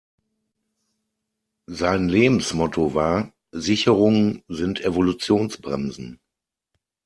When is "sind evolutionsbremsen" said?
4.47-6.19